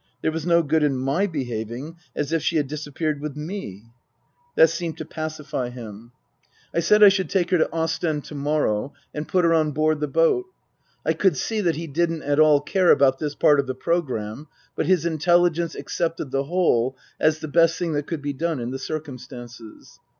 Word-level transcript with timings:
There 0.23 0.31
was 0.31 0.47
no 0.47 0.63
good 0.63 0.81
in 0.81 0.97
my 0.97 1.27
behaving 1.27 1.95
as 2.15 2.31
if 2.33 2.41
she 2.41 2.57
had 2.57 2.65
disappeared 2.67 3.21
with 3.21 3.37
me. 3.37 3.83
That 4.55 4.71
seemed 4.71 4.97
to 4.97 5.05
pacify 5.05 5.69
him. 5.69 6.07
Book 6.07 6.09
I: 6.09 6.09
My 6.09 6.77
Book 6.77 6.77
67 6.77 6.77
I 6.77 6.79
said 6.79 7.03
I 7.05 7.09
should 7.09 7.29
take 7.29 7.49
her 7.51 7.57
to 7.59 7.71
Ostend 7.71 8.23
to 8.25 8.33
morrow 8.33 8.93
and 9.13 9.27
put 9.27 9.45
her 9.45 9.53
on 9.53 9.73
board 9.73 9.99
the 9.99 10.07
boat. 10.07 10.47
I 11.05 11.13
could 11.13 11.37
see 11.37 11.61
that 11.61 11.75
he 11.75 11.85
didn't 11.85 12.23
at 12.23 12.39
all 12.39 12.61
care 12.61 12.89
about 12.89 13.19
this 13.19 13.35
part 13.35 13.59
of 13.59 13.67
the 13.67 13.75
programme, 13.75 14.47
but 14.75 14.87
his 14.87 15.05
intelligence 15.05 15.75
accepted 15.75 16.31
the 16.31 16.45
whole 16.45 16.97
as 17.19 17.37
the 17.37 17.47
best 17.47 17.77
thing 17.77 17.93
that 17.93 18.07
could 18.07 18.23
be 18.23 18.33
done 18.33 18.59
in 18.59 18.71
the 18.71 18.79
circumstances. 18.79 19.99